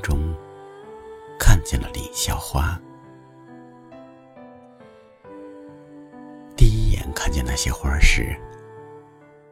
[0.00, 0.34] 中
[1.38, 2.80] 看见了凌霄花。
[6.56, 8.36] 第一眼看见那些花时，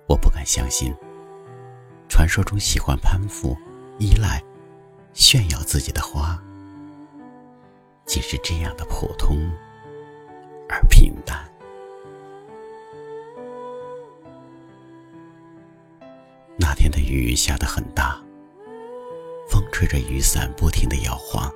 [0.06, 0.95] 我不敢相信，
[2.09, 3.56] 传说中喜欢攀附、
[3.98, 4.42] 依赖、
[5.12, 6.41] 炫耀自己的花，
[8.06, 9.50] 竟是这样的普通
[10.68, 11.38] 而平淡。
[16.56, 18.21] 那天的雨下得很大，
[19.82, 21.52] 吹着雨伞不停的摇晃，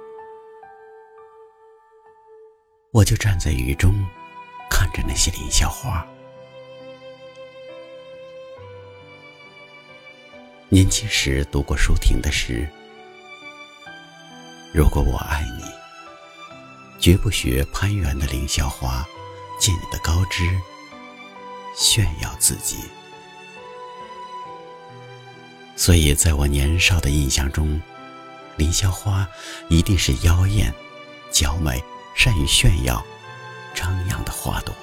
[2.90, 4.04] 我就站在雨中，
[4.68, 6.04] 看着那些凌霄花。
[10.68, 12.68] 年轻时读过舒婷的诗
[14.74, 15.62] ：“如果我爱你，
[16.98, 19.06] 绝不学攀援的凌霄花，
[19.60, 20.42] 借你的高枝
[21.76, 22.78] 炫耀自己。”
[25.78, 27.80] 所以，在我年少的印象中，
[28.56, 29.28] 凌霄花
[29.68, 30.72] 一定是妖艳、
[31.30, 31.82] 娇美、
[32.14, 33.04] 善于炫耀、
[33.74, 34.74] 张扬的花朵。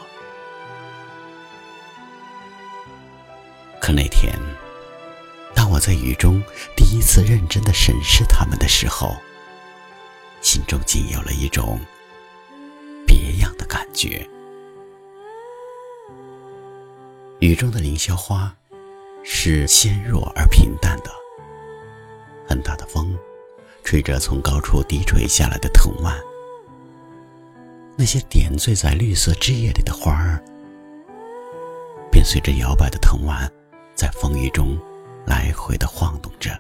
[3.80, 4.34] 可那天，
[5.54, 6.42] 当我在雨中
[6.76, 9.16] 第一次认真的审视它们的时候，
[10.42, 11.80] 心中竟有了一种
[13.06, 14.28] 别样的感觉。
[17.40, 18.56] 雨中的凌霄花。
[19.26, 21.10] 是纤弱而平淡的。
[22.46, 23.18] 很大的风，
[23.84, 26.16] 吹着从高处低垂下来的藤蔓，
[27.96, 30.44] 那些点缀在绿色枝叶里的花儿，
[32.12, 33.50] 便随着摇摆的藤蔓，
[33.94, 34.80] 在风雨中
[35.26, 36.52] 来回的晃动着。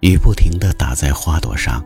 [0.00, 1.84] 雨不停的打在花朵上，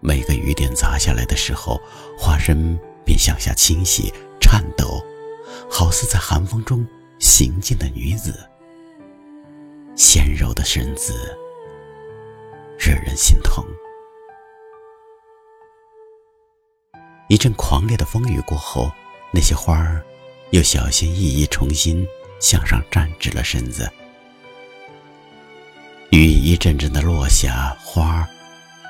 [0.00, 1.80] 每个雨点砸下来的时候，
[2.18, 5.00] 花身便向下倾斜、颤抖，
[5.70, 6.86] 好似在寒风中。
[7.20, 8.34] 行进的女子，
[9.94, 11.14] 纤柔的身子，
[12.78, 13.64] 惹人心疼。
[17.28, 18.90] 一阵狂烈的风雨过后，
[19.32, 20.04] 那些花儿
[20.50, 22.06] 又小心翼翼重新
[22.40, 23.90] 向上站直了身子。
[26.10, 28.28] 雨一阵阵的落下，花儿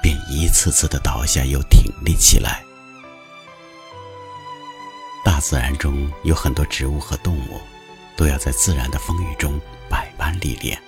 [0.03, 2.63] 便一次次的倒下，又挺立起来。
[5.25, 7.61] 大自然中有很多植物和动物。
[8.17, 10.81] 都要在自然的风雨中百般历练。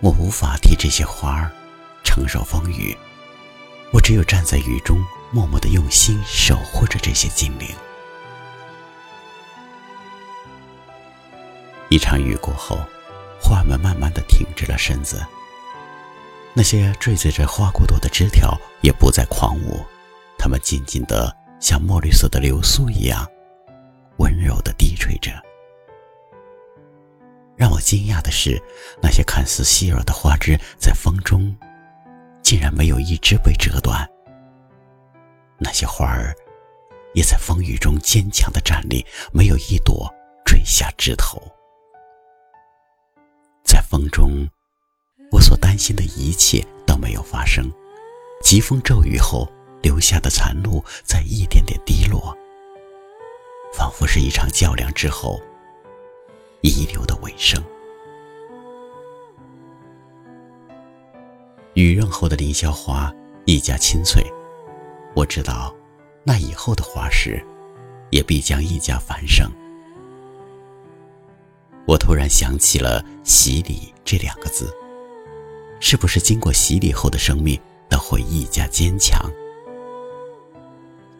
[0.00, 1.50] 我无法替这些花儿
[2.14, 2.96] 承受风雨，
[3.92, 7.68] 我只有站在雨中，默默的用心守护着这些精灵。
[11.88, 12.78] 一场雨过后，
[13.42, 15.26] 花们慢慢的挺直了身子，
[16.52, 19.84] 那些缀缀着花骨朵的枝条也不再狂舞，
[20.38, 23.28] 它们静静的像墨绿色的流苏一样，
[24.18, 25.32] 温柔的低垂着。
[27.56, 28.62] 让我惊讶的是，
[29.02, 31.56] 那些看似细弱的花枝在风中，
[32.44, 34.08] 竟然没有一枝被折断。
[35.58, 36.32] 那些花儿
[37.14, 40.08] 也在风雨中坚强的站立，没有一朵
[40.44, 41.42] 坠下枝头。
[43.64, 44.48] 在风中，
[45.32, 47.68] 我所担心的一切都没有发生。
[48.42, 49.50] 疾风骤雨后
[49.82, 52.36] 留下的残露在一点点滴落，
[53.72, 55.40] 仿佛是一场较量之后。
[56.60, 57.62] 遗留的尾声。
[61.84, 63.12] 雨润后的凌霄花
[63.44, 64.24] 一家清脆，
[65.14, 65.70] 我知道，
[66.24, 67.44] 那以后的花时，
[68.08, 69.46] 也必将一家繁盛。
[71.86, 74.74] 我突然想起了“洗礼”这两个字，
[75.78, 79.20] 是不是经过洗礼后的生命都会愈加坚强？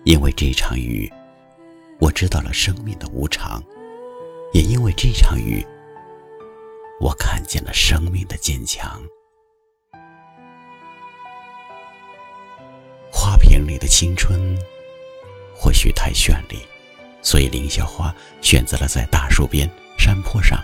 [0.04, 1.12] 因为这场雨，
[2.00, 3.62] 我知道了生命的无常。
[4.54, 5.62] 也因为这场雨，
[7.02, 9.02] 我看见了生命的坚强。
[13.44, 14.58] 瓶里的青春，
[15.54, 16.58] 或许太绚丽，
[17.20, 20.58] 所以凌霄花选择了在大树边、山坡上、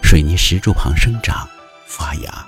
[0.00, 1.48] 水泥石柱旁生长
[1.86, 2.46] 发芽。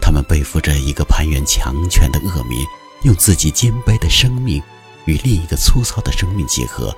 [0.00, 2.64] 他们背负着一个攀援强权的恶民，
[3.02, 4.62] 用自己坚卑的生命
[5.04, 6.96] 与另一个粗糙的生命结合，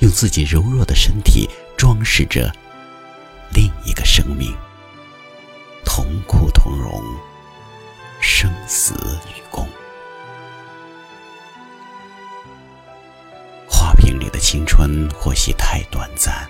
[0.00, 1.48] 用自己柔弱的身体。
[1.76, 2.50] 装饰着
[3.52, 4.56] 另一个生命，
[5.84, 7.02] 同苦同荣，
[8.20, 8.94] 生死
[9.28, 9.33] 与
[14.54, 16.48] 青春或许太短暂，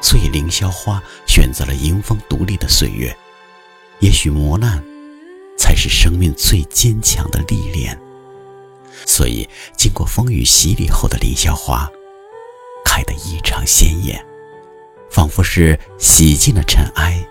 [0.00, 3.12] 所以凌霄花选择了迎风独立的岁月。
[3.98, 4.80] 也许磨难
[5.58, 8.00] 才是生命最坚强的历练，
[9.04, 11.90] 所以经过风雨洗礼后的凌霄花。
[12.84, 14.24] 开得异常鲜艳，
[15.10, 17.26] 仿佛是洗尽了尘埃，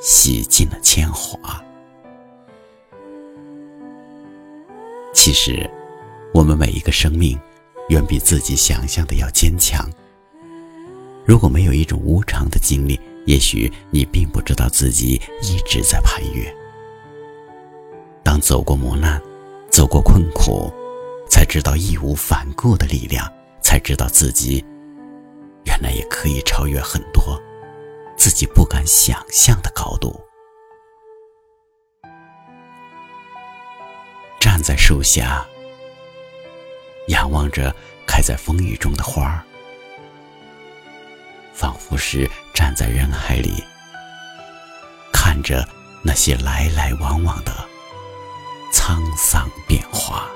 [0.00, 1.62] 洗尽了铅华。
[5.12, 5.70] 其实，
[6.32, 7.38] 我们每一个生命，
[7.88, 9.88] 远比自己想象的要坚强。
[11.24, 16.54] 如果没有一种无常的经历，也许你并不知道自己一直在攀越。
[18.22, 19.20] 当走过磨难，
[19.70, 20.72] 走过困苦，
[21.28, 23.28] 才知道义无反顾的力量，
[23.60, 24.64] 才知道自己
[25.64, 27.40] 原来也可以超越很多
[28.16, 30.20] 自己不敢想象的高度。
[34.38, 35.44] 站在树下，
[37.08, 37.74] 仰望着
[38.06, 39.42] 开在风雨中的花儿。
[41.52, 43.64] 仿佛是站在人海里，
[45.12, 45.66] 看着
[46.02, 47.52] 那些来来往往的
[48.72, 50.28] 沧桑变化。